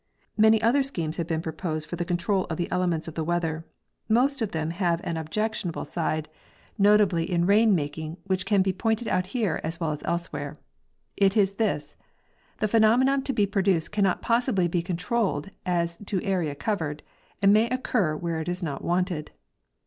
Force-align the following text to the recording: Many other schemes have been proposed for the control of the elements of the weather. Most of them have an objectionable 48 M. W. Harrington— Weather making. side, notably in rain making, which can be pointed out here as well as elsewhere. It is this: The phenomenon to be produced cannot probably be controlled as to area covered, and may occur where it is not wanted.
Many 0.35 0.59
other 0.63 0.81
schemes 0.81 1.17
have 1.17 1.27
been 1.27 1.43
proposed 1.43 1.87
for 1.87 1.95
the 1.95 2.05
control 2.05 2.45
of 2.45 2.57
the 2.57 2.67
elements 2.71 3.07
of 3.07 3.13
the 3.13 3.23
weather. 3.23 3.65
Most 4.09 4.41
of 4.41 4.49
them 4.49 4.71
have 4.71 4.99
an 5.03 5.15
objectionable 5.15 5.85
48 5.85 6.25
M. 6.25 6.25
W. 6.25 6.27
Harrington— 6.27 6.37
Weather 6.41 6.59
making. 6.65 6.79
side, 6.79 6.81
notably 6.81 7.31
in 7.31 7.45
rain 7.45 7.75
making, 7.75 8.17
which 8.23 8.47
can 8.47 8.63
be 8.63 8.73
pointed 8.73 9.07
out 9.07 9.27
here 9.27 9.61
as 9.63 9.79
well 9.79 9.91
as 9.91 10.01
elsewhere. 10.03 10.55
It 11.15 11.37
is 11.37 11.53
this: 11.53 11.95
The 12.57 12.67
phenomenon 12.67 13.21
to 13.21 13.31
be 13.33 13.45
produced 13.45 13.91
cannot 13.91 14.23
probably 14.23 14.67
be 14.67 14.81
controlled 14.81 15.51
as 15.67 15.97
to 16.07 16.19
area 16.23 16.55
covered, 16.55 17.03
and 17.39 17.53
may 17.53 17.69
occur 17.69 18.15
where 18.15 18.39
it 18.41 18.49
is 18.49 18.63
not 18.63 18.83
wanted. 18.83 19.29